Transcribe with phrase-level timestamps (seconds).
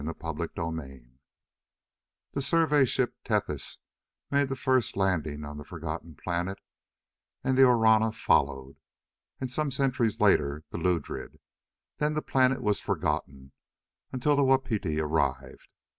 [0.09, 1.11] EPILOGUE
[2.33, 3.77] The survey ship Tethys
[4.31, 6.57] made the first landing on the forgotten planet,
[7.43, 8.77] and the Orana followed,
[9.39, 11.37] and some centuries later the Ludred.
[11.97, 13.51] Then the planet was forgotten
[14.11, 15.69] until the Wapiti arrived.